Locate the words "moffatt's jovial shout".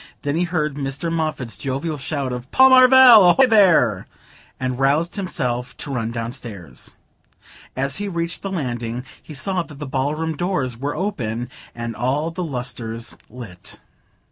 1.13-2.33